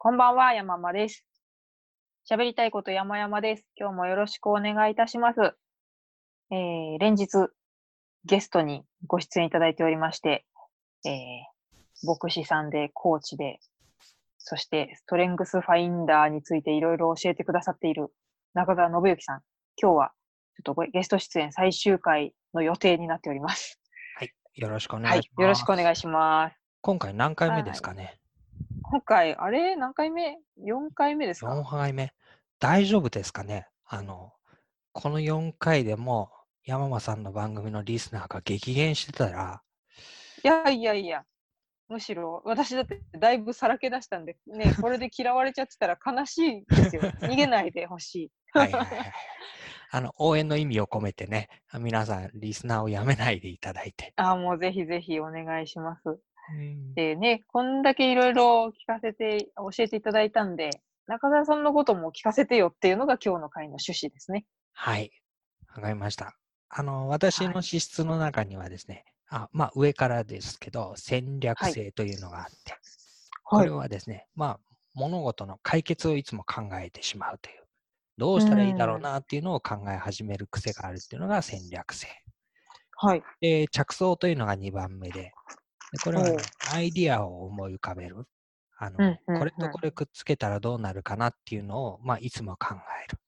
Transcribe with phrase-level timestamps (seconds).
[0.00, 1.26] こんばんは、山間です。
[2.30, 3.66] 喋りたいこと山々です。
[3.74, 5.40] 今日もよろしくお願いいたします。
[6.52, 7.48] えー、連日、
[8.24, 10.46] ゲストにご出演いただいておりまして、
[11.04, 11.10] えー、
[12.06, 13.58] 牧師さんで、コーチで、
[14.38, 18.12] そしてストレングスファインダーについていろいろ教えてくださっている
[18.54, 19.42] 中澤信之さん。
[19.82, 20.12] 今日は
[20.54, 23.80] ちょっとごゲスト出演最終回の予定になっております。
[24.16, 24.32] はい。
[24.54, 25.42] よろしくお願はいいします。
[25.42, 26.56] よろしくお願いします。
[26.82, 28.17] 今回何回目ですかね、
[28.90, 29.76] 今回、あれ？
[29.76, 32.12] 何回目 ?4 回目ですか ?4 回目。
[32.58, 33.66] 大丈夫ですかね？
[33.84, 34.32] あの、
[34.92, 36.30] この4回でも
[36.64, 39.62] 山間さんの番組のリスナーが激減してたら、
[40.42, 41.24] いやいやいや、
[41.88, 47.02] むしろ私だってだいぶさらけ出したんで、ね、これで嫌われちゃってたら悲しいですよ。
[47.02, 48.30] 逃げないでほしい。
[48.52, 49.12] はいはいはいはい。
[49.90, 51.48] あの、応援の意味を込めてね、
[51.78, 54.12] 皆さんリスナーをやめないでいただいて。
[54.16, 56.02] あもうぜひぜひお願いします。
[56.52, 60.70] うんでね、こんだけいろいろ聞かせて、教えていただいたんで、
[61.06, 64.44] 中澤さんのことも聞かせてよっていうのが今日の回の趣旨ですね。
[64.72, 65.10] はい。
[65.74, 66.36] わかりました。
[66.68, 72.74] あの、私はいの資質の中にはですね、あまあ上からですけど、戦略はい性というのがあって、
[73.44, 74.60] これはですね、まあ、
[74.94, 77.64] 物事の解決をいつも考えてしまうという、
[78.18, 82.08] どうしたらいいだろうなっていうのを考え始める癖があるっていうのが戦略性。
[82.96, 83.22] はい。
[83.40, 85.32] で、着想というのが2番目で、
[85.92, 86.36] でこれはね、
[86.72, 88.26] アイディアを思い浮かべる。
[88.78, 93.18] あの、うんうんうんこれとこれくっつけたらどうなるかなっていうのを、まあ、いつも考える。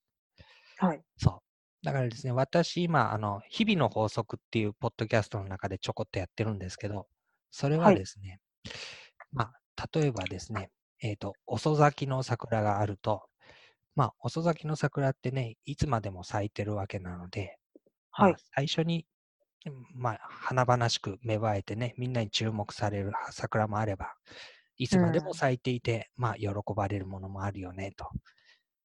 [0.78, 1.03] はい。
[1.16, 1.84] そう。
[1.84, 7.08] だからですね、私今、あの、日々の法則っていうポッドキャストの中でちょこっとやってるんですけど、
[7.50, 8.41] それははいですね、
[9.33, 13.22] まあ、例えばですね、えっ、と、遅咲きの桜があると、
[13.97, 17.58] まあ、遅咲きの桜ってね、いつまでも咲いてるわけなので、
[18.16, 18.36] まあはい。
[18.55, 19.05] 最初に、うん
[19.94, 24.14] まあ、華々しく芽生えてね、みんなに注目される桜もあれば、
[24.77, 25.25] いつまでうん。
[25.27, 28.08] も咲いていて、まあ、喜ばれるものもあるよね、と。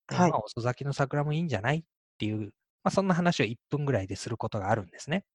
[0.10, 0.32] ではい。
[0.32, 1.84] まあ、遅咲きの桜もいいんじゃないっ
[2.20, 2.54] ていう、
[2.84, 5.26] まあ、そんな話を1分ぐらいですることがあるんですね。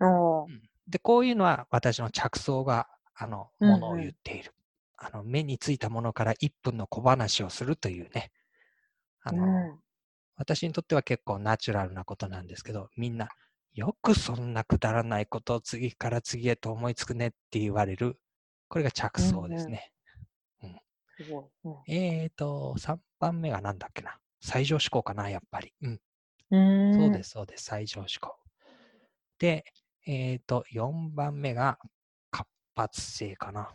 [0.00, 0.50] おー。
[0.88, 3.72] で、こういうのは私の着想が、あの、うんうん。
[3.72, 4.54] ものを言っている。
[4.96, 8.32] あの、目についたものから1分の小話をするというね、
[9.22, 9.82] あの、うん。
[10.36, 13.28] 私にとっては結構ナチュラルなことなんですけど、みんな、
[13.74, 18.18] よくそんなくだらないことを次から次へと思いつくねって言われる。
[18.68, 19.92] これが着想ですね。
[21.16, 21.44] すごい。
[21.64, 24.18] うんえーと、3番目がなんだっけな。
[24.40, 25.72] 最上思考かな、やっぱり。
[25.82, 26.00] うん。
[26.50, 27.64] うーんそうです、そうです。
[27.64, 28.36] 最上思考。
[29.38, 29.64] で、
[30.06, 31.78] えーと、4番目が
[32.30, 33.74] 活発性かな。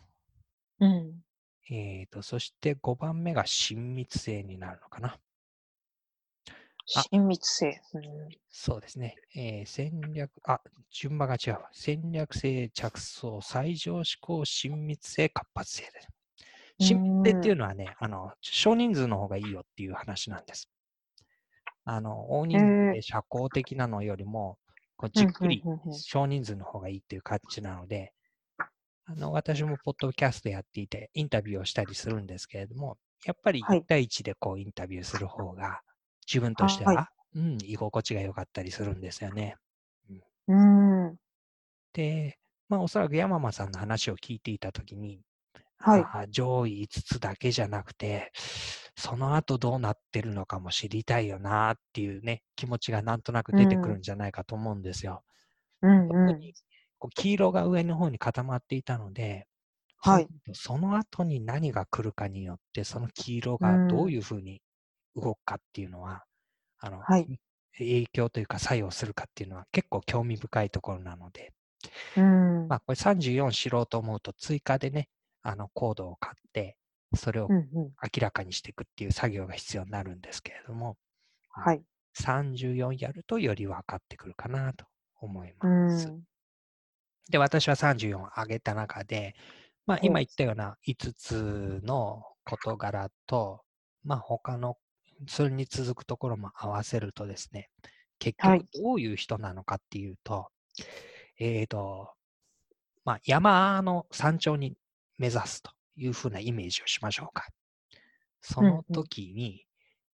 [0.79, 1.21] うん。
[1.69, 5.19] えーと、そして5番目が親密性になるのかな。
[6.93, 7.81] あ親密性。
[7.93, 9.15] うんそうですね。
[9.35, 11.69] えー戦略、あ、順番が違うわ。
[11.73, 16.07] 戦略性、着想、最上思考、親密性、活発性です。
[16.79, 20.69] 親密性っていうのはね、あの、少人数の方がいいよっていう話なんです。
[21.83, 24.59] あの、大人数へで社交的なのよりも、
[24.97, 28.13] こうじっくり少人数の方がいいっていう感じなので、
[29.05, 35.81] あの、私もポッドキャストやっていて、インタビューをしたりするんですけれども、やっぱりはい1対1でこうインタビューする方が、
[36.27, 39.57] 自分としては、はうん、居心地が良かったりするんですよね。
[40.47, 41.15] うん。
[41.93, 42.37] で、
[42.69, 45.21] まあおそらく山間さんの話を聞いていたときに、
[45.77, 46.31] はい。
[46.31, 48.31] 上位5つだけじゃなくて、
[48.97, 55.23] その後どうなってるのかも知りたいよなっていうね、気持ちがなんとなく出てくるんじゃないかと思うんですよ。
[55.81, 56.53] うん特に
[56.99, 59.47] こう黄色が上の方に固まっていたので、
[59.97, 60.27] はい。
[60.53, 64.61] その後に何が来るかによって、その黄色がどういうふうに
[65.15, 66.23] 動くかっていうのは、
[66.79, 67.27] あの、はい
[67.77, 71.51] 影響というか作用するかっていうのは結構興味深いところなので、
[72.17, 72.67] うん。
[72.67, 75.09] まあ、これ34知ろうと思うと追加でね、
[75.43, 76.77] あのコードを買って、
[77.15, 77.49] それを。
[77.49, 80.97] 明らかにしていくっていう作業が必要になるんですけれども、
[81.49, 81.81] はい。
[82.17, 84.85] 34やるとより分かってくるかなと
[85.19, 86.07] 思いうます。
[86.07, 86.23] ん。
[87.29, 89.35] で、私は34上げた中で、
[89.85, 93.61] まあ、今言ったような5つの事柄と、
[94.03, 94.77] まあ、他の、
[95.27, 97.69] それに続くところも合わせるとですね、
[98.19, 100.49] 結はい局どういう人なのかっていうと、
[101.39, 102.13] えっ、と、
[103.03, 104.75] まあ、山の山頂に
[105.17, 107.47] 目指すというふうなイメージをしましょうか。
[108.41, 109.65] そのうんうん時に、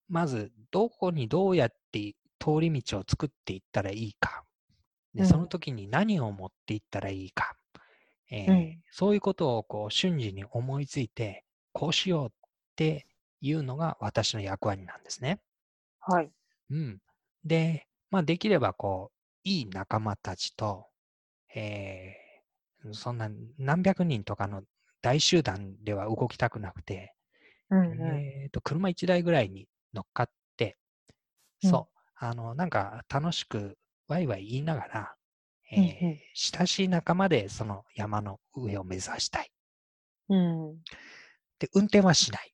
[0.08, 4.44] まずどこにどうやって通り道を作っていったらいいか。
[5.14, 7.56] で、うんその時に何を持っていったらいいか。
[8.32, 12.32] えーうんそういうことをこう瞬時に思いついて、こうしようっ
[12.76, 13.08] て
[13.42, 15.42] いうのが私の役割なんですね。
[16.02, 16.32] はい。
[16.70, 17.00] うん。
[17.44, 20.88] で、まあ、できればこう、いい仲間たちと、
[21.56, 22.30] えー
[22.94, 24.64] そんな何百人とかの
[25.02, 27.16] 大集団では動きたくなくて、
[27.70, 28.34] うんうん。
[28.44, 30.78] えっと、車1台ぐらいに乗っかって、
[31.64, 33.78] うんそう、あの、なんか楽しく
[34.08, 35.16] ワイワイ言いながら、
[35.72, 39.52] えーうんうん親しい仲間でその山の上を目指したい。
[40.28, 40.80] うん。
[41.60, 42.54] で、運転はしない。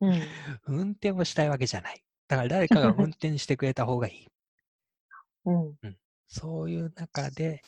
[0.00, 0.34] うん。
[0.66, 2.04] 運転をしたいわけじゃない。
[2.28, 4.28] だから誰かが運転してくれた方がいい。
[5.44, 5.52] う
[5.88, 5.98] ん。
[6.26, 7.62] そういう中で、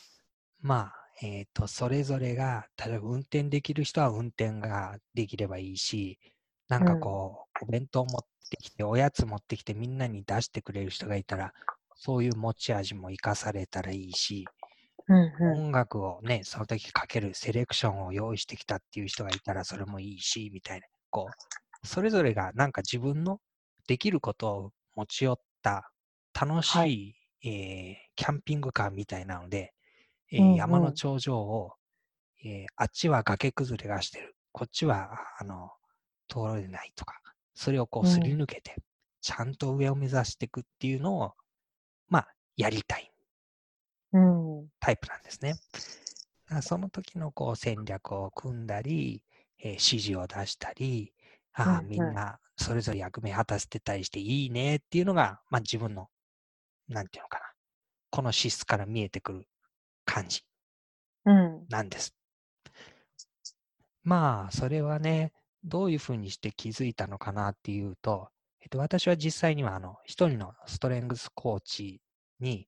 [0.59, 6.19] まあ、えっ、と、それぞれが、例えば運転できる人は運転ができればいいし、
[6.67, 11.53] なんかこう、お弁当持ってきて、おやつ持ってきてみんなに出してくれる人がいたら、
[11.95, 14.45] そういう持ち味も活かされたらいいし、
[15.07, 15.65] うんうん。
[15.67, 20.87] 音楽をね、その時かけるセレクションを用意してきたっていう人がいたらそれもいいし、みたいな。
[21.11, 21.37] こ
[21.83, 23.41] う、それぞれがなんか自分の
[23.87, 25.91] できることを持ち寄った
[26.39, 27.15] 楽しい、はい。
[27.43, 29.73] えーキャンピングカーみたいなので、
[30.31, 30.55] えーうんうん。
[30.55, 31.73] 山の頂上を、
[32.43, 35.71] えーあっちは崖崩れがしてる、こっちはあの
[36.29, 37.21] 通れないとか、
[37.55, 38.09] それをこううん。
[38.09, 38.75] すり抜けて、
[39.21, 41.33] ちゃんと上を目指していくっていうのを、
[42.09, 43.11] まあ、やりたい。
[44.13, 44.71] うん。
[44.79, 45.55] タイプなんですね。
[46.61, 49.23] その時のこう戦略を組んだり、
[49.61, 51.13] えー指示を出したり、
[51.53, 56.09] あみんなそれぞれ役目果たしてたりしていいねっていうのが、まあ、自分の、
[56.89, 57.45] なんていうのかな、
[58.11, 59.47] この資質から見えてくる
[60.05, 60.43] 感じ
[61.25, 61.67] うん。
[61.69, 62.13] なんです。
[64.03, 65.33] まあ、それはね、
[65.63, 68.29] どういうふうにして気づいたのかなっていうと、
[68.61, 72.01] えっと、私は実際には、あの、一人のストレングスコーチ
[72.39, 72.67] に、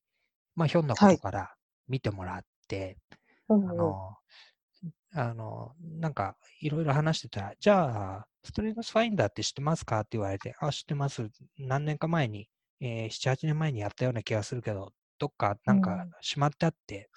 [0.56, 1.56] まあ、ひょんなこはいとから
[1.88, 2.98] 見てもらって、
[3.48, 4.18] ああの、
[5.15, 10.00] あの、なんか、いろいろ話してたら、じゃあ、ストレングスファインダーって知ってますか？
[10.01, 11.30] って言われて、あ、知ってます。
[11.57, 12.50] 何年か前に、
[12.81, 16.15] えー7、8年前にやったような気がするけど、どっかなんかうん。
[16.21, 17.10] しまってあって、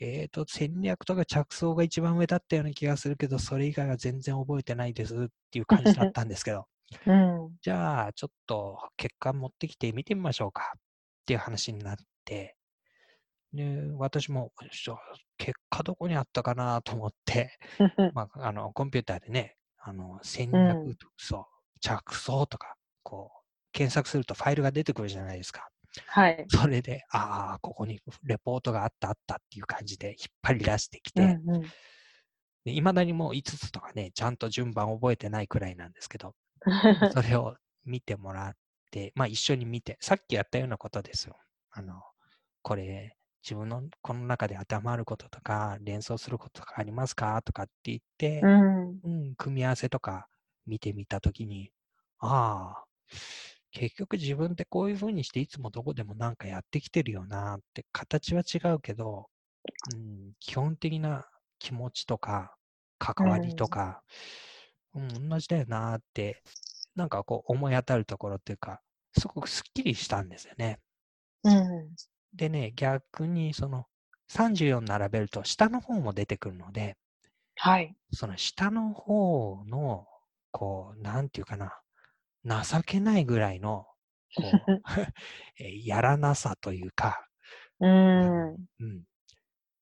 [0.00, 6.66] えっ、と、戦略とか着想が一番上だったような気がするけど、それ以外は全然覚えてないですっていう感じだったんですけど、
[7.06, 7.58] うん。
[7.62, 10.80] じゃあ、ちょっと結果持ってきて見てみましょうかっ
[11.26, 12.56] ていう話になって、
[13.52, 14.52] で、私も、
[15.36, 17.58] 結果どこにあったかなと思って、
[18.14, 25.68] まあ、あの、コンピューターでね、あの、戦うんそう、着想とか、こう、検索するとファイルが出てくるじゃないですか。
[26.06, 26.44] はい。
[26.48, 31.62] それで、ああ、ここにレポートがあったあったっていう感じで引っ張り出してきて、うんうん。
[32.64, 36.34] いまだにもう5つとかね、ちゃんと順番覚えてないくらいなんですけど、
[37.12, 38.52] それを見てもらっ
[38.90, 41.36] て、まあ一緒に見て、さっきやったようなことですよ。
[41.70, 42.02] あの、
[42.62, 47.42] これ、自分のこの中で当てはまることとか、連想することとかありますか？
[47.42, 49.00] とかって言って、うん。
[49.02, 50.28] うん、組み合わせとか
[50.66, 51.70] 見てみたときに、
[52.18, 52.84] ああ、
[53.72, 59.28] 結局自分ってこういうふうにしていつもどこでもなんかやってきてるよなって、形は違うけど、
[59.94, 61.26] うん、基本的な
[61.58, 62.54] 気持ちとか、
[62.98, 64.02] 関わりとか、
[64.94, 66.42] うん、同じだよなって、
[66.94, 68.80] なんかこう思い当たるところっていうか、
[69.18, 70.78] すごくすっきりしたんですよね。
[71.44, 71.96] うん。
[72.34, 73.86] でね、逆にその
[74.28, 76.96] 34並べると下の方も出てくるので、
[77.56, 77.94] はい。
[78.12, 80.06] その下の方の、
[80.50, 81.82] こう、なんていうかな、
[82.64, 83.86] 情けないぐらいの、
[84.34, 84.82] こう
[85.58, 87.26] えーやらなさというか、
[87.80, 88.66] うん。
[88.80, 89.04] うん。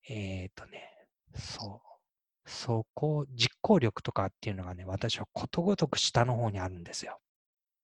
[0.09, 0.91] えっ、とね、
[1.35, 2.51] そう。
[2.51, 7.21] そこ、実行力とかっていうのがね、私はことごとく下の方にあるんですよ。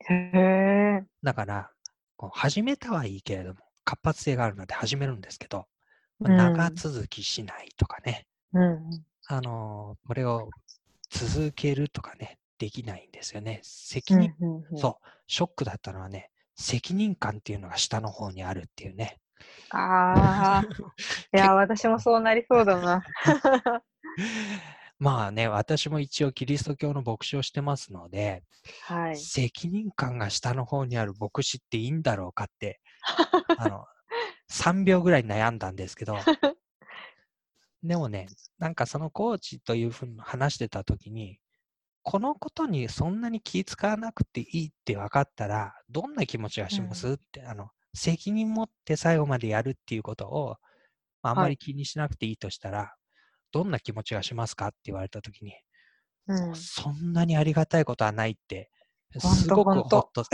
[0.08, 1.06] へえ。
[1.22, 1.70] だから、
[2.16, 5.66] こう始めたはいいけれども、活発性があるので始めるんですけど、
[6.18, 8.90] まあ長うん続きしないとかね、うん。
[9.28, 10.50] あのーこれを
[11.08, 13.60] 続けるとかね、できないんですよね。
[13.62, 14.34] 責うん任、
[14.76, 19.18] そう、ショックだったのはね、責任感っていうのが下の方にあるっていうね。
[19.70, 20.64] ああ。
[21.34, 23.02] いや、 私もそうなりそうだな。
[24.98, 28.42] まあね、私も一応キリスト教の牧師をしてますので、
[28.82, 29.16] はい。
[29.16, 32.80] 責任感が下の方にある牧師っていいんだろうかって、
[33.56, 33.86] あの、
[34.48, 36.28] 3秒ぐらい悩んだんですけど、
[37.82, 41.38] でもね、なんかそのコーチというふうに話してた時に、
[42.02, 50.56] このことにそんなに気使わなくていいって分かったら、どんな気持ちがします、って、あの、責任持って最後までやるっていうことを、
[51.22, 52.94] まあ、あんまり気にしなくていいとしたら、
[53.52, 54.68] どんな気持ちがしますか？
[54.68, 55.54] って言われた時に、
[56.26, 56.68] うん。
[56.74, 58.70] そんなにありがたいことはないって、
[59.18, 60.24] すごくほんとほっと。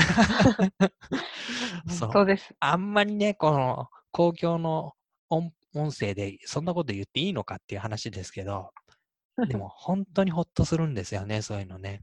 [1.88, 2.54] そうです。
[2.60, 4.92] あんまりね、この公共の
[5.28, 8.70] 音音声でそんなこと言っていいのかっていう話ですけど、
[9.48, 12.02] でも 本当にほっとするんですよね、そういうのね。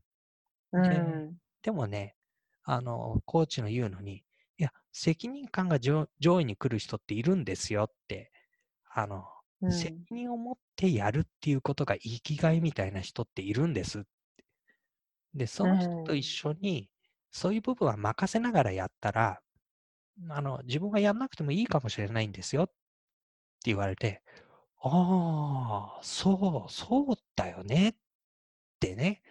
[0.72, 1.38] うん。
[1.62, 2.16] でもね、
[2.64, 4.24] あの、コーチの言うのに、
[4.58, 8.32] いや、責任感が上上位に来る人っているんですよって、
[8.94, 9.26] あの、
[9.62, 14.06] うん責任を持ってやるっていうことが生きがいみたいな人っているんです。
[15.34, 16.90] で、その人と一緒に、
[17.32, 19.42] そういう部分は任せながらやったら、
[20.30, 22.74] あの、自分がやんなくてもいいかもしれないんですよって
[23.66, 24.24] 言われて、
[24.82, 27.96] ああ、そう、そうだよねっ
[28.80, 29.24] てね。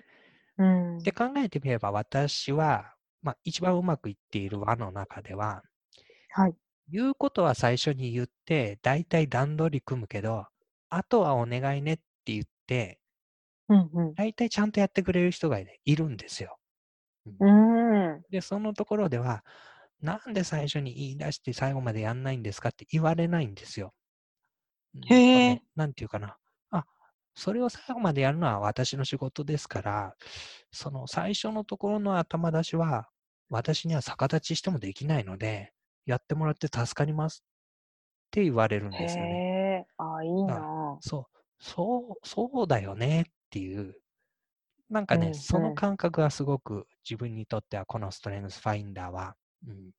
[0.57, 0.99] うん。
[1.03, 5.65] で考えてみれば私は、まあ、一番うまくいっている輪の中では、
[6.29, 6.59] はい。
[6.89, 10.47] 言うことは最初に言って、だいたい段取り組むけど、
[10.91, 12.03] あとはお願いねって
[12.33, 13.01] 言って、
[13.69, 14.19] うんうん。
[14.19, 16.59] だいたいちゃんとやってくれる人が、ね、いるんですよ。
[17.27, 17.35] うん。
[18.31, 19.45] で、そのところでは、
[20.01, 22.71] なんで最初に言い出して最後までやんないんですか？
[22.71, 23.95] って言われないんですよ。
[25.07, 25.15] へ
[25.55, 26.37] えね、なんていうかな。
[26.71, 26.85] あ、
[27.35, 30.17] それを最後までやるのは私の仕事ですから、
[30.73, 33.09] その最初のところの頭出しは、
[33.51, 35.73] 私には逆立ちしてもできないので、
[36.07, 39.45] やってもらって助かりますって言われるんへですよね。
[39.81, 39.87] え。
[39.97, 41.01] あ、いいだな。
[41.01, 43.97] そう、そう、そうだよねっていう、
[44.91, 49.37] なんかね、うんそのうん感覚がすごく自分にとってはこのストレングスファインダーは、
[49.67, 49.93] うん、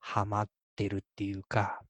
[0.00, 1.82] ハマってるっていうか、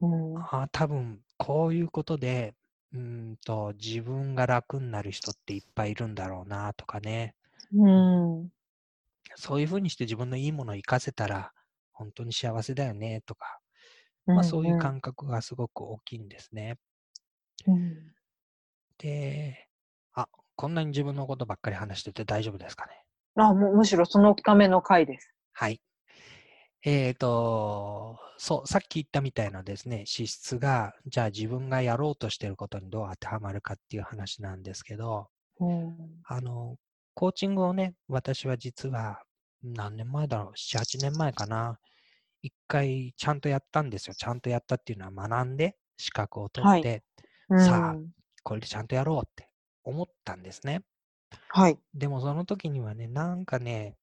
[0.00, 0.48] うん。
[0.50, 2.54] ああ、多分こういうことで、
[2.92, 3.00] うー
[3.32, 7.34] んと、自分が楽になる人っていっぱいいるんだろうなとかね、
[7.72, 8.50] うん。
[9.36, 11.52] そういうふうにして自分のいいものを活かせたら、
[11.92, 13.60] 本当に幸せだよねとか、
[14.26, 16.78] うんまあそういう感覚がすごく大きいんですね。
[17.66, 18.14] うん。
[18.98, 19.67] で、あ、
[20.58, 23.04] こんなに自分のことばっかり話してて大丈夫ですかね？
[23.36, 25.32] あ、むむしろそのための回です。
[25.52, 25.80] はい。
[26.82, 35.28] えっ、と、そう、さっき言ったみたいなですね、資質が、じゃあ自分がやろうとしていることにどう当てはまるかっていう話なんですけど、
[35.60, 35.96] うん。
[36.24, 36.74] あの、
[37.14, 39.22] コーチングをね、私は実は
[39.62, 41.78] 何年前だろう、7、8年前かな？
[42.42, 44.14] 一回ちゃんとやったんですよ。
[44.16, 47.04] ちゃんとやったっていうのは学んで、資格を取はいって、
[47.48, 47.96] うんさあ
[48.42, 49.47] これでちゃんとやろうって
[49.88, 50.84] 思ったんですね。
[51.50, 51.78] はい。
[51.94, 53.96] でもその時にはね、なんかね、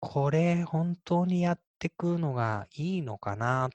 [0.00, 3.70] これ本当にやってくのがいいのかな？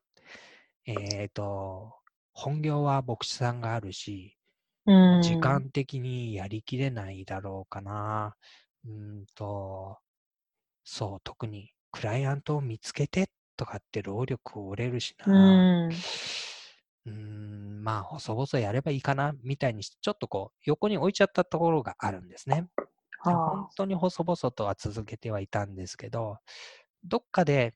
[0.85, 1.93] えっ、と、
[2.33, 4.37] 本業は牧師さんがあるし、
[4.85, 4.95] うん。
[5.21, 8.37] 時間的にやりきれないだろうかな。
[8.85, 8.91] うー
[9.23, 9.99] んと、
[10.85, 15.67] そう、特にクライアントを見つけてとかって労力を折れるしうな。
[17.09, 17.13] ん。
[17.13, 22.69] うーん、まあ、細々やればいいかな、みたいにして、ちょっとこう、横に置いちゃったところがあるんですね。
[23.23, 26.39] で本は当に細々とは続けてはいたんですけど、
[27.05, 27.75] どっかで、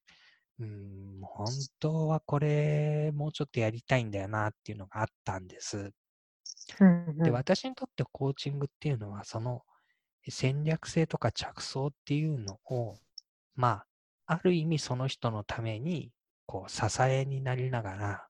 [0.59, 5.93] うーん、本当はこれ、もうちょっとやりたいんだよなっていうのがあったんです。
[6.79, 6.85] あ。
[6.85, 9.63] うんで、うん私にとってコーチングっていうのは、その
[10.29, 12.99] 戦略性とか着想っていうのを、
[13.55, 13.85] ま
[14.27, 16.13] あ、ある意味その人のために、
[16.47, 18.29] こう、支えになりながら、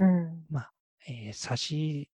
[0.00, 0.48] うん。
[0.48, 0.72] まあ、
[1.08, 2.10] えー差し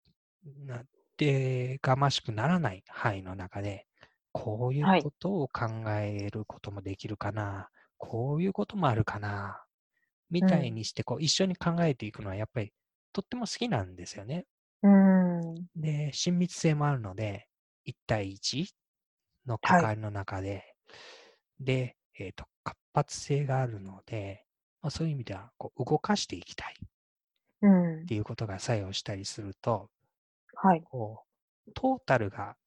[0.46, 0.86] なっ
[1.18, 3.88] てがましくならない範囲の中で、
[4.32, 9.66] こういうはいことを考えることもできるかな、こういうこともあるかな、
[10.32, 12.74] みたいにして、こう、一緒に考えていくのは、やっぱり、
[13.14, 14.48] とっても好きなんですよね。
[14.82, 15.68] うん。
[15.76, 17.48] で、親密性もあるので、
[17.86, 18.68] 1対1
[19.46, 20.76] のはい関わりの中で、
[21.60, 24.46] で、えっ、と、活発性があるので、
[24.82, 26.76] まあ、そういう意味では、こう、動かしていきたい
[27.64, 28.08] っうん。
[28.08, 29.90] ていうことが作用したりすると、
[30.56, 30.84] はい。
[30.84, 31.26] こ
[31.68, 32.58] う、トータルが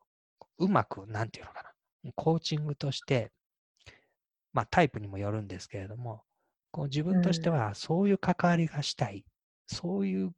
[0.59, 1.63] うまく、なんていうのか
[2.05, 3.33] な、コーチングとして、
[4.53, 6.25] まあタイプにもよるんですけれども、
[6.73, 9.25] こう自分としてはそういう関わりがしたい、
[9.67, 10.35] そういう、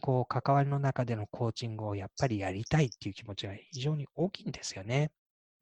[0.00, 5.12] こう、関わりの中でのコーチングをやっぱりやりたいっていう気持ちが非常に大きいんですよね。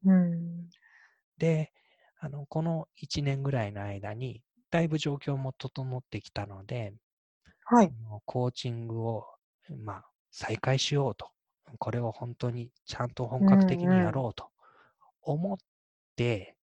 [0.03, 0.73] うん。
[1.37, 1.71] で、
[2.19, 6.93] あの、この1年ぐらいの間に、だいぶ状況も整ってきたので、
[7.73, 7.93] はい。
[8.25, 9.27] コーチングを、
[9.83, 11.31] まあ、再開しようと。
[11.79, 14.51] これを本当にちゃんと本格的にやろうと
[15.21, 15.57] 思っ
[16.15, 16.57] て、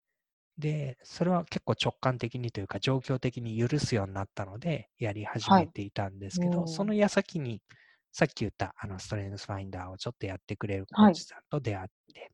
[0.58, 7.62] で、それは結構直感的にというか、状況的に許すようになったので、やり始めていたんですけど、うんその矢先に、
[8.12, 12.32] さっき言った、あの、ストレングスファインダーをちょっとやってくれるコはいーチさんと出会って、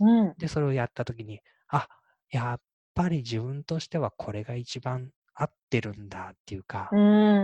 [0.00, 0.36] うん。
[0.38, 1.88] で、それをやったときに、あ、
[2.30, 2.60] やっ
[2.94, 6.96] ぱり自分としてはこれが一番合ってるんだっていうか、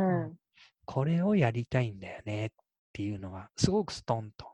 [0.07, 0.39] うん。
[0.85, 2.51] これをやりたいんだよねっ
[2.93, 4.47] ていうのが、すごくストンと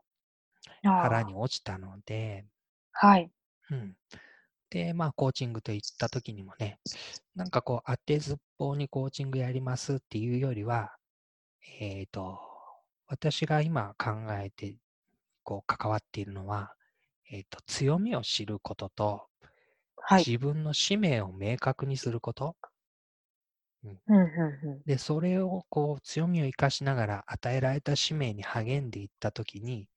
[0.82, 2.46] 腹に落ちたので、
[2.92, 3.30] はい。
[3.70, 3.96] うん。
[4.70, 6.78] で、まあ、コーチングといったときにもね、
[7.34, 10.96] なんかこう、当てずっぽうにコーチングやりますっていうよりは、
[11.80, 12.40] えっ、と、
[13.06, 14.76] 私が今考えて、
[15.42, 16.74] こう、関わっているのは、
[17.30, 19.26] えっ、と、強みを知ることと、
[19.96, 20.24] はい。
[20.26, 22.56] 自分の使命を明確にすること。
[23.84, 29.88] うんうで、それをこう、強みを生かしながら与えられた使命に励んでいったときに、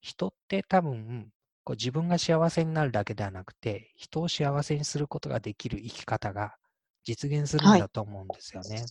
[0.00, 1.32] 人って多分、
[1.64, 6.56] こう自分が幸せになるだけではなくて、人を幸せにすることができる生き方が
[7.04, 8.84] 実現するんだと思うんですよね。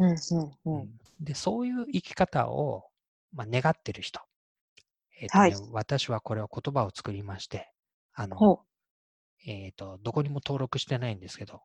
[0.00, 0.98] うんうんうん。
[1.20, 2.84] で、そういう生き方を、
[3.32, 4.20] まあ、願ってる人。
[5.20, 7.72] えーとねはい私はこれを言葉を作りまして、
[8.14, 8.64] あの、ほ
[9.46, 11.62] えっ、と、どこにも登録してないんですけど、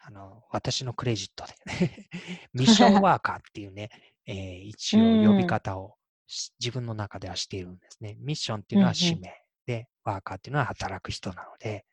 [0.00, 1.54] あの、私のクレジットで、
[2.54, 3.90] ミッションワーカーっていうね、
[4.26, 8.14] えー一応呼び方をし自分の中ではしているんですね。
[8.18, 9.32] ミッションっていうのは使命
[9.66, 11.86] で、ワーカーっていうのは働く人なので、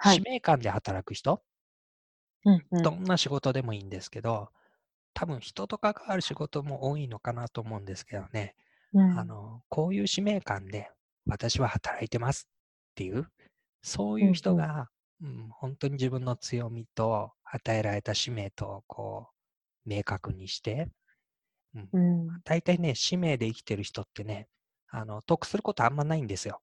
[0.00, 0.22] 使はい。
[0.22, 1.44] 命感で働く人、
[2.44, 2.82] うんうん。
[2.82, 4.50] どんな仕事でもいいんですけど、
[5.14, 8.56] 多分人と関わる仕事も多いのかなと思うんですけどね、
[8.92, 9.18] うん。
[9.18, 10.90] あの、こういう使命感で
[11.26, 12.48] 私は働いてます
[12.92, 13.30] っていう、
[13.82, 14.66] そういう人うんうん。
[14.66, 14.90] が、
[15.22, 19.30] うん本当に自分の強みと与えられた使命とこ
[19.86, 20.90] う、明確にして、
[21.74, 21.90] うん
[22.44, 24.48] 大体ね、使命で生きてる人ってね、
[24.88, 26.62] あの、得することあんまないんですよ。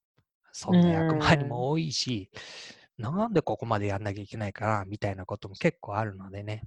[0.54, 2.30] そんな役回りも多いし、
[2.98, 6.64] なんでここまでやんなきゃいけないかな、みたいなことも結構あるのでね、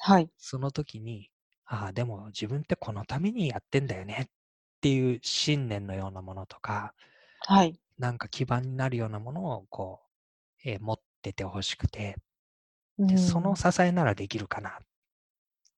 [0.00, 0.30] はい。
[0.38, 1.30] その時に、
[1.66, 4.30] ああ、でも自分ってこのためにやってんだよねっ
[4.82, 6.94] ていう信念のようなものとか、
[7.48, 7.80] はい。
[7.98, 10.00] なんか基盤になるようなものをこ
[10.64, 12.16] う、えー持っててほしくて、
[13.06, 14.72] でうんその支えならできるかなっ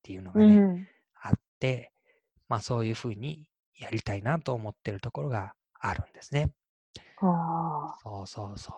[0.02, 0.86] ていうのがうね、ん。
[1.14, 1.92] あって、
[2.48, 3.48] まあそういうふうに
[3.78, 6.52] やりたいなと思ってるところがあるんですね。
[7.22, 8.72] あそうそうそ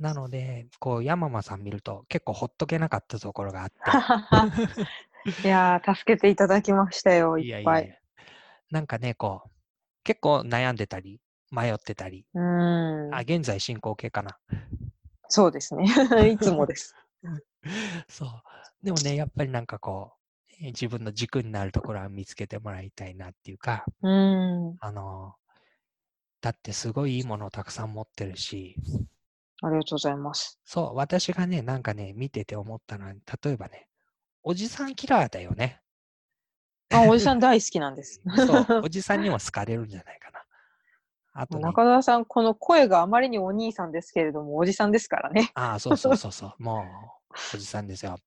[0.00, 0.02] う。
[0.02, 4.48] なので、こう、山間さん見ると結構ほっとけなかったところがあって、あ。
[5.44, 7.88] いやー、助けていただきましたよ、いっぱい。
[7.88, 7.94] や。
[8.70, 9.50] なんかね、こう、
[10.04, 11.20] 結構悩んでたり、
[11.50, 13.20] 迷ってたり、うんあ、。
[13.22, 14.38] 現在進行形かな。
[15.28, 15.84] そうですね。
[16.32, 16.94] いつもです。
[18.08, 18.28] そう。
[18.82, 20.18] でもね、やっぱりなんかこう、
[20.60, 24.76] えー自分の軸になるところは見つけてもらいたいなっていうか、うん。
[24.80, 25.34] あの、
[26.40, 28.74] だってすごいいいものをたくさん持ってるし、
[29.62, 30.58] ありがとうございます。
[30.64, 33.88] そう、私がね、なんかね、見てて思ったのは、例えばね、
[34.42, 35.80] おじさんキラーだよね。
[36.90, 38.20] あ、おじさん大好きなんです。
[38.46, 40.44] そう、おじさんにも好かれるんじゃないかな。
[41.34, 45.50] あとね、中澤さん、この声があまりにお兄さんですけれども、おじさんですからね。
[45.54, 47.17] ああ、そうそうそうそう、もう、
[47.54, 48.18] おじさんですよ。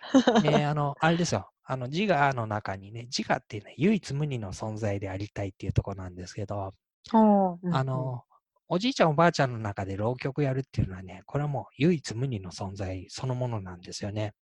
[0.44, 1.50] えーあの、あれですよ。
[1.64, 6.74] あの、自我の中にね、自我っていうのは唯一無二の存在でありたいっていうところなんですけど、
[7.12, 8.24] うんあ、の、
[8.68, 14.34] おじいちゃんおばあちゃんの中で浪曲やるっていうのはね、これはもう唯一無二の存在そのものなんですよね。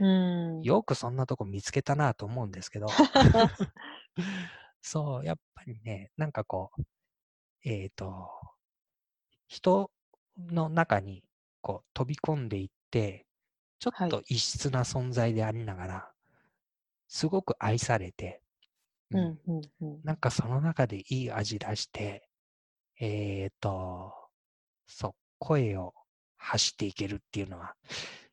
[0.00, 0.62] うん。
[0.62, 2.86] よくそんなとこ見つけたなと思うんですけど、
[4.82, 6.82] そう、やっぱりね、なんかこう、
[7.64, 8.28] えっ、と、
[9.48, 9.90] 人
[10.36, 11.22] の中に
[11.60, 13.26] こう飛び込んでいって、
[13.78, 16.08] ちょはいっと異質な存在でありながら、
[17.08, 18.42] すごく愛されて、
[19.10, 20.00] ううんんうんうん。
[20.04, 22.28] なんかその中でいい味出して、
[23.00, 24.12] えっ、と、
[24.86, 25.94] そう、声を
[26.36, 27.74] 発していけるっていうのは、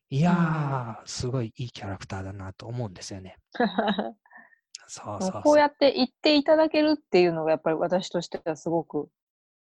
[0.09, 3.37] いやー、すごいいいキャラクターだなと思うんですよね。
[4.87, 5.41] そうそうそう。
[5.43, 9.07] こうやって言っていただけるっていうのがやっぱり私としてはすごく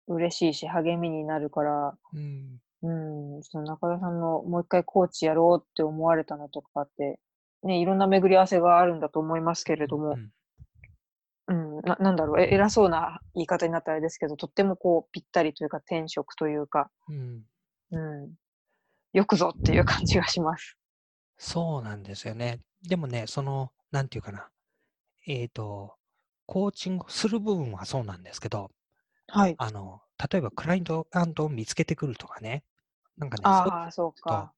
[0.07, 2.61] 嬉しいし励みになるから、うん、うん、
[3.55, 7.21] その中田さんのもう一回コーチやろうって思われたのとかって、
[7.63, 10.17] ね、いろんな巡り合わせがあるんだと思いますけれども。
[11.47, 17.43] う、んうん、ななんだろう、え偉そうな言い方になったらあれですけど、とってもこうぴったりというか転職というか、うん。
[17.93, 18.33] うん、
[19.13, 20.77] よくぞっていう感じがします。
[21.39, 22.59] そうなんですよね。
[22.83, 24.49] でもね、その、なんていうかな、
[25.29, 25.95] えっ、と、
[26.47, 28.73] コーチングする部分はそうなんですけど、
[29.29, 29.55] はい。
[29.59, 30.01] あの、
[30.33, 32.65] 例えばクライアントを見つけてくるとかね、
[33.17, 34.53] なんかね、ああ、そうか。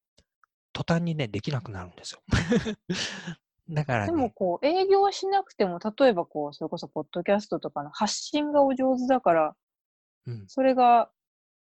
[0.72, 2.20] 途端にね、できなくなるんですよ。
[3.68, 9.56] だからでもね、こう営業しなくても、例えばこう、それこそポッドキャストとかの発信がお上手だから、
[10.26, 11.10] うん、それが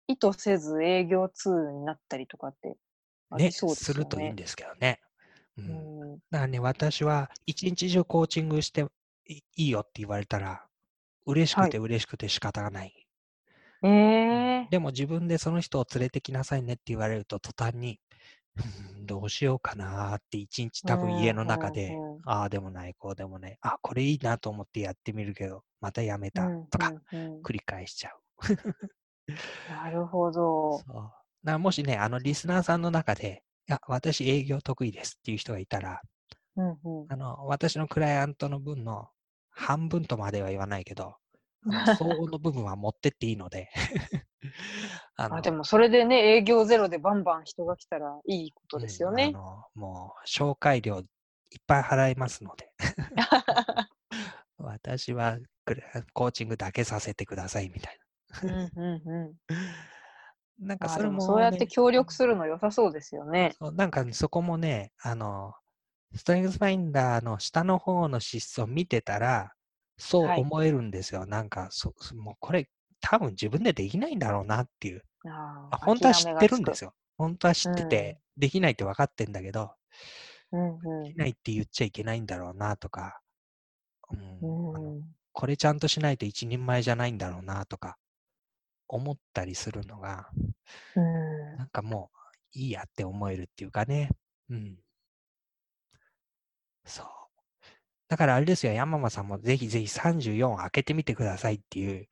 [0.06, 2.76] 意図せず営業ツールになったりとかって
[3.30, 3.50] あね、ね。
[3.50, 5.00] するといいんですけどね。
[5.56, 6.18] う、うんん。
[6.30, 8.86] だからね、私は一日中コーチングして
[9.26, 10.66] いいいよって言われたら、
[11.26, 13.07] 嬉しくて嬉しくて仕方がない。
[13.82, 18.00] ええでも自分でその人を連れてきなさいねって言われると途端に、
[18.56, 28.20] うんどうしようかなーって一日多分家の中でうんうんうん、ああでもない、こうでもない、あこれいいなと思ってやってみるけど、またやめたうんとかうんうん繰り返しちゃう。
[29.70, 30.78] なるほど。
[30.78, 30.94] そう。
[30.94, 31.12] だか
[31.44, 36.02] らもしね、あのリスナーさんの中で、いや、私営業得意ですっていう人がいたら、
[36.56, 39.08] うんうんあの、私のクライアントの分の
[39.50, 41.16] 半分とまでは言わないけど、
[41.66, 43.70] あの相応の部分は持ってっていいので、
[45.16, 49.32] ああでもそれでね、営業ゼロでバンバン人が来たらいいことですようん
[49.74, 51.04] もう紹介料いっ
[51.66, 52.72] ぱい払いますので、
[54.58, 55.38] 私は
[56.12, 57.98] コーチングだけさせてくださいみたい
[58.42, 59.54] うんうんうん。
[59.54, 59.58] な。
[60.68, 63.54] なんかそれも、ね、もそうやって協力するの良さそうですよね。
[63.60, 65.54] なんかそこもね、あの、
[66.14, 69.52] ストレングスファインダーの下の方の資質を見てたら、
[69.98, 71.26] そうはい思えるんですよ。
[71.26, 72.68] なんかそ、そもうこれ
[73.00, 75.04] 多分自分でできないんだろうなっていう。
[75.26, 76.90] ああ本当は知ってるんですよ。
[76.90, 76.94] よ。
[77.16, 79.72] 本当は知ってて、できないって分かってんだけど、
[80.52, 83.20] うんうできないって言っちゃいけないんだろうなとか、
[84.10, 87.96] うんうんこれちゃんとしないと一人前じゃないんだろうなとか、
[88.88, 90.30] 思ったりするのが、
[90.96, 92.18] うんなんかもう
[92.52, 94.10] いいやって思えるっていうかね。
[94.50, 94.78] うん。
[96.84, 97.17] そう。
[98.08, 102.08] だからあれですよ、山間さんもぜひぜひ34開けてみてくださいっていう。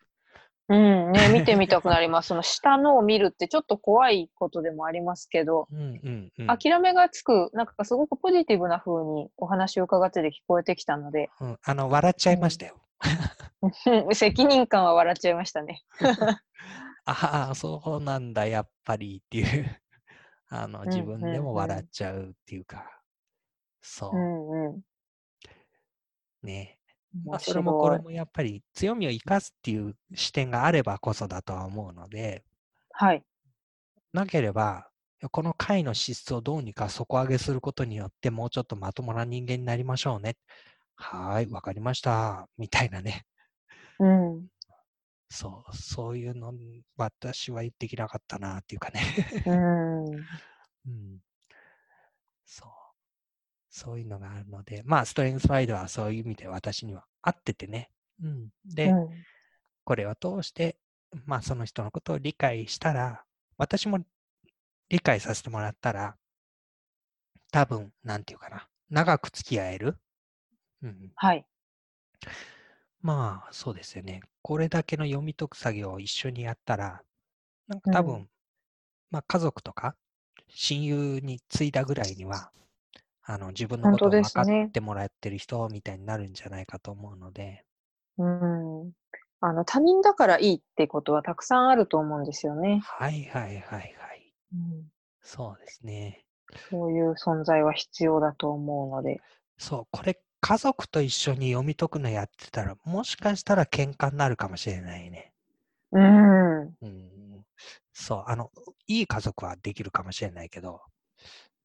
[0.68, 2.28] うん、ね、 見てみたくなります。
[2.28, 6.46] その下のを見るってちょっと怖いことでもありますけど、うんうんうん。
[6.46, 12.76] 諦めがつく、なんかすごくポジティブな風にお話を伺ってて聞こえてきたので、うん、あの、笑っちゃいましたよ。
[14.12, 15.82] 責任感は笑っちゃいましたね。
[17.04, 19.80] ああ、そうなんだ、やっぱりっていう。
[20.48, 23.00] あの、自うん分でもうんうん笑っちゃうっていうか。
[23.80, 24.18] そうう。
[24.18, 24.82] んうん。
[26.46, 26.78] ね。
[27.24, 27.98] まそれもこれ。
[27.98, 32.44] もやっぱり強みを生かすっていう視点があればこそだとは思うので、
[32.92, 33.22] はい。
[34.12, 34.88] なければ、
[35.30, 40.36] この回の資質をどうにか底上げすることによって、もうちょっとまともな人間になりましょうね。
[40.94, 42.48] はーい、わかりました。
[42.56, 43.26] みたいなね。
[43.98, 44.46] うん。
[45.28, 46.54] そう、そういうの、
[46.96, 49.02] 私はできなかったなっていうかね。
[49.46, 50.04] うん。
[50.86, 51.18] うん。
[52.44, 52.85] そう。
[53.76, 57.90] そういうのがあるので、まあ、ストレングスファイドはそういう意味で私には合っててね。
[58.22, 58.48] うん。
[58.64, 59.08] で、うん
[59.84, 60.76] これを通して、
[61.26, 63.22] まあ、その人のことを理解したら、
[63.56, 64.00] 私も
[64.88, 66.16] 理解させてもらったら、
[67.52, 69.96] 多分、なんていうかな、長く付き合える。
[70.82, 71.46] うん、はい。
[73.00, 74.22] まあ、そうですよね。
[74.42, 77.02] これだけの読み解く作業を一緒にやったら、
[77.68, 78.28] なんか多分、うん
[79.12, 79.94] まあ、家族とか
[80.48, 82.50] 親友に継いだぐらいには、
[83.26, 87.64] あの自分のことを分かってもらってる人みたいになるんじゃないかと思うので、
[88.18, 88.92] うん。
[89.40, 92.80] あの、他人だからいいってことはたくさんあると思うんですよね。
[92.84, 93.78] はいはいはいは
[94.14, 94.32] い。
[94.54, 94.88] うん、
[95.20, 96.24] そうですね。
[96.70, 99.20] そういう存在は必要だと思うので。
[99.58, 105.32] そう、これ家族と一緒に読み解くのやってたら、もしかしたら喧嘩になるかもしれないね。
[105.92, 106.60] うん。
[106.80, 107.44] うん、
[107.92, 108.50] そう、あの、
[108.86, 110.80] いい家族はできるかもしれないけど、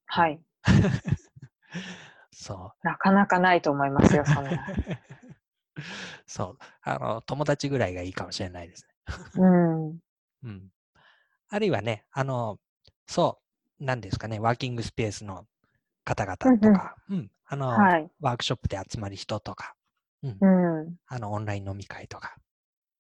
[0.06, 0.42] はい。
[2.32, 2.88] そう。
[2.88, 4.52] なかなかないと思いますよ、そんな。
[6.26, 8.94] そう、あの、友達ぐらいがいいかもしれないですね。
[9.36, 10.00] うん。
[10.44, 10.70] うん。
[11.50, 12.60] あるいはね、あの、
[13.08, 13.42] そ
[13.80, 15.46] う、なんですかね、ワーキングスペースの
[16.04, 18.12] 方々とか、うん、あの、はい。
[18.20, 19.76] ワークショップで集まる人とか、
[20.24, 20.98] うん。
[21.08, 22.38] あの、オンライン飲み会とか、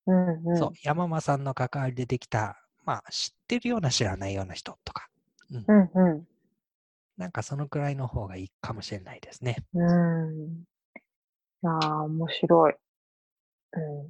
[0.08, 0.48] うん。
[0.48, 0.58] うん。
[0.58, 5.08] そう、山間さんの関わりでできた、まあ、知ってるような知らないような人とか、
[5.52, 5.66] うん。
[5.94, 6.28] うん。
[7.18, 9.58] なんかそのくらいの方がいいかもしれないですね。
[9.74, 10.64] うん。
[11.64, 11.70] あ
[12.02, 12.76] あ、面白い。
[13.74, 14.06] うん。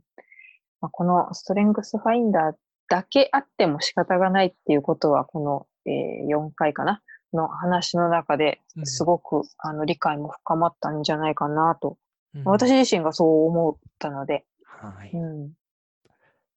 [0.81, 2.55] まあ、このストレングスファインダー
[2.89, 7.01] だけあっても仕方がないっていうことは、この、えー4回かな？
[7.33, 11.97] の話の中でうんすごく、あの理解も深まったんじゃないかなと、
[12.33, 15.11] うん私自身がそう思ったので、はい。
[15.13, 15.53] うん。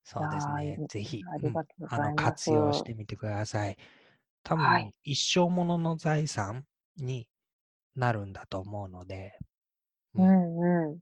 [0.05, 0.83] そうですね。
[0.89, 3.77] ぜひ、ありがとうございあの活用してみてください。
[4.45, 6.67] 多分、はい一生ものの財産
[6.99, 7.29] に
[7.97, 9.39] なるんだと思うので、
[10.15, 11.01] ううんんうん。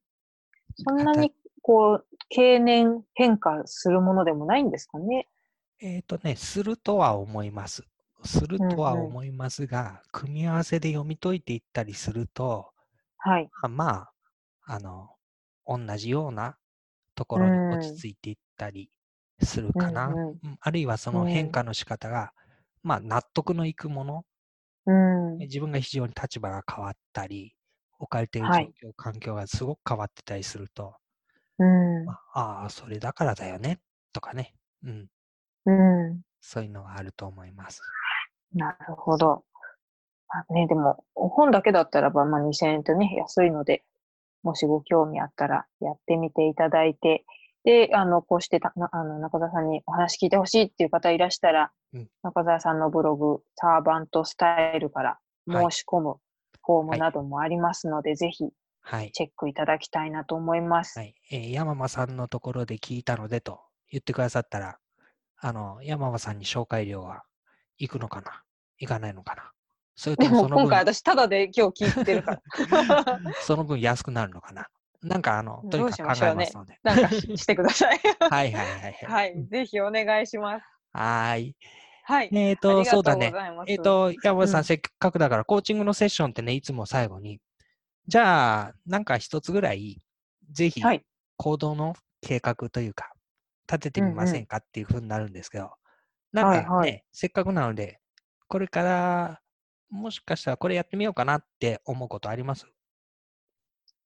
[0.74, 5.28] そんなに、こう、経年変化するものでもないんですかね？
[5.80, 7.84] えっ、とね、するとは思います。
[8.24, 12.72] するとは思いますが、組み合わせで読み解いていったりすると、
[13.18, 13.52] はい。
[13.62, 14.08] あま
[14.66, 15.10] あ、あの、
[15.66, 16.58] 同じような
[17.16, 18.90] ところに落ち着いていったり
[19.42, 20.06] するかな。
[20.08, 22.34] うんうんうんあるいはその変化の仕方が、
[22.82, 24.24] まあ、納得のいくもの、
[24.86, 25.38] うん。
[25.38, 27.54] 自分が非常に立場が変わったり、
[27.98, 30.96] 置かれているはい状況、環境がすごく変わってたりすると、
[31.58, 32.06] うん。
[32.06, 33.80] まあ、ああ、それだからだよね、
[34.12, 34.54] とかね。
[34.84, 35.08] うん。
[35.66, 36.22] うん。
[36.40, 37.80] そういうのがあると思います。
[38.54, 39.44] なるほど。
[40.28, 43.84] あね、でも、本だけだったらば、まあ、2000円とね、安いので、
[44.42, 47.24] もしご興味あったらやってみていただいて、
[47.64, 56.16] で、あの、こうしてたなあの中澤さんにお話聞いてほしいっていう方いらしたら、うん中澤さんのブログ、サーバントスタイルからはい申し込む
[56.64, 58.48] フォーはいムなどもありますので、ぜひ
[58.80, 59.12] はい。
[59.12, 60.98] チェックいただきたいなと思います。
[60.98, 61.14] はい。
[61.30, 64.78] えー山間さんのところで聞いたのでと言ってくださったら、
[65.38, 67.22] あの、山間さんに紹介料は
[67.78, 68.42] 行くのかな？
[68.78, 69.52] 行かないのかな？
[69.94, 73.20] それとでももその分、今回私、ただで今日聞いてるから。
[73.42, 74.66] その分安くなるのかな？
[75.02, 76.78] なんかあの、とにかく考えますので。
[76.82, 78.00] なんかししてください。
[78.30, 78.92] はいはいはいはい。
[79.06, 80.66] はい、ぜひお願いします。
[80.92, 81.56] はーい。
[82.04, 82.30] はい。
[82.32, 83.32] えっ、あと、そうだね。
[83.66, 87.40] えっ、と、山本さん、うんせっかくだから、コーチングのセッションってね、いつも最後に、
[88.08, 90.02] じゃあ、なんか一つぐらい、
[90.52, 91.04] ぜひ、はい。
[91.36, 93.12] 行動の計画というか、
[93.68, 95.72] 立ててみませんかっていうふうになるんですけど、
[96.32, 98.00] なんかね、はいはいせっかくなので、
[98.48, 99.40] これから、
[99.90, 102.66] もしかしたらこれやってみようかなって思うことあります？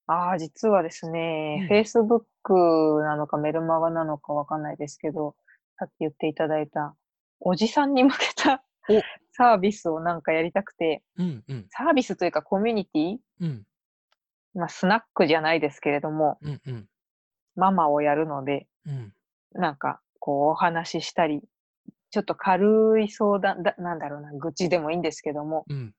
[0.08, 1.76] ああ、実はですね、うん。
[1.76, 5.34] Facebook なのかメルマガなのかわかんないですけど、
[5.78, 6.94] さっき言っていただいた、
[7.40, 9.02] おじさんに向けたお。
[9.32, 11.66] サービスをなんかやりたくて、うんうん。
[11.70, 13.16] サービスというかコミュニティ？
[13.40, 13.66] うん。
[14.54, 16.88] まあ、スナックじゃないですけれども、うんうん。
[17.56, 19.12] ママをやるので、うん。
[19.52, 21.42] なんか、こう、お話ししたり、
[22.10, 25.94] ちょっと軽い相談、だなんだろうな、愚痴でもいいんですけども、うん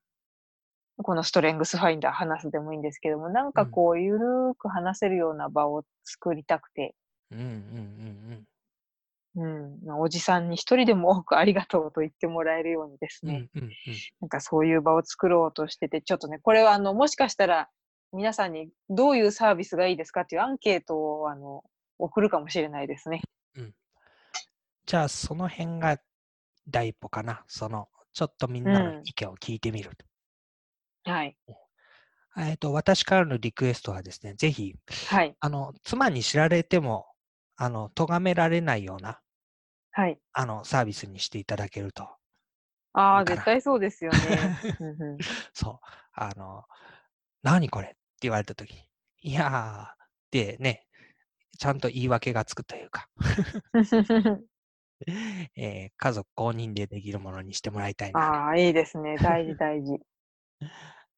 [1.03, 6.95] このストレングスファインダー話すでもいいんですけども、なんかこう、ゆるーく話せるような場を作りたくて、
[7.31, 8.47] うんうん
[9.35, 13.71] うん、まあおじさんに一人でも多くありがとうと言ってもらえるようにですうんうんね、うんうん。
[14.21, 17.69] なんかそういう場を作ろうとしてて、ちょっとね、これはあの、もしかしたら
[18.11, 21.63] 皆さんにどういうサービスがいいですかっていうアンケートをあの、
[21.99, 23.21] 送るかもしれないですね。
[24.87, 25.99] じゃあ、その辺が
[26.65, 27.43] 第一歩かな。
[27.47, 29.91] その、ちょっとみんなの意見を聞いてみる。
[31.07, 31.37] はい。
[32.37, 35.37] えっと、私からのリクエストはですね、ぜひ、はい。
[35.39, 37.07] あの、妻に知られても、
[37.57, 39.19] あの、咎められないような、
[39.91, 40.19] はい。
[40.31, 42.07] あの、サービスにしていただけると。
[42.93, 44.57] ああ、絶対そうですよね。
[45.53, 45.87] そう。
[46.13, 46.63] あの、
[47.43, 48.73] 何これって言われたとき、
[49.21, 50.87] いやーってね、
[51.59, 53.09] ちゃんと言い訳がつくというか、
[55.55, 58.21] えー家族公認でできるものにしてもらいたいな。
[58.21, 59.17] ああ、いいですね。
[59.19, 60.01] 大事大事。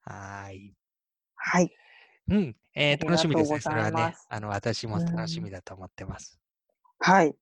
[0.09, 0.73] はーい。
[1.35, 1.71] はい。
[2.29, 2.55] うん。
[2.75, 3.59] えー楽しみですね。
[3.59, 4.15] それはいね。
[4.29, 6.39] あの、私もうん楽しみだと思ってます。
[6.99, 7.35] はい。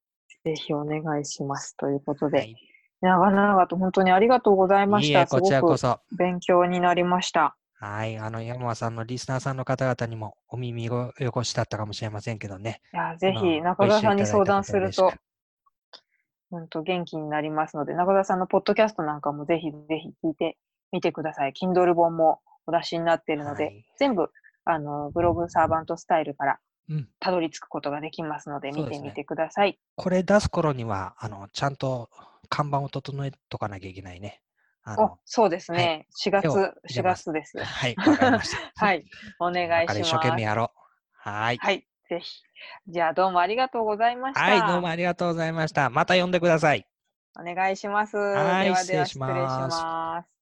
[0.43, 1.75] ぜひお願いします。
[1.77, 2.55] ということで、はい。
[3.01, 5.25] 長々と本当にありがとうございました。
[5.27, 5.99] すこちらこそ。
[6.17, 7.55] 勉強になりました。
[7.79, 8.17] はい。
[8.17, 12.81] あの、山間さんのリスナーさんの方々にもお耳を汚しだったかもしれませんけどね。
[12.93, 15.13] いや、ぜひ中澤さんに相談すると
[16.49, 20.57] 本当元気になりますので、中澤さんのポッドキャストなんかもぜひぜひ聞いて
[20.91, 21.53] みてください。
[21.53, 24.29] Kindle 本もお出しになっているので、はい全部、
[24.65, 27.09] あの、ブログサーバントスタイルからうん。
[27.19, 29.77] たどり着くことができますので、見てみてください。
[29.95, 32.09] これ出す頃には、あの、ちゃんと
[32.49, 34.41] 看板を整えとかなきゃいけないね。
[34.83, 36.07] あそうですね。
[36.23, 37.65] 4月、手を入れ4ます月ですよ。
[37.65, 38.71] はい、わかりました。
[38.85, 39.05] はい。
[39.39, 39.99] お願いします。
[39.99, 40.79] 一生懸命やろう。
[41.13, 41.57] はい。
[41.57, 41.85] はい。
[42.09, 42.43] ぜひ。
[42.87, 44.41] じゃあ、どうもありがとうございました。
[44.41, 45.89] はい、どうもありがとうございました。
[45.89, 46.87] また呼んでください。
[47.37, 48.15] お願いします。
[48.17, 50.36] はいではでは失礼します。